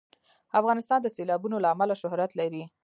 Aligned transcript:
افغانستان 0.59 0.99
د 1.01 1.07
سیلابونه 1.15 1.55
له 1.63 1.67
امله 1.73 1.95
شهرت 2.01 2.31
لري. 2.39 2.63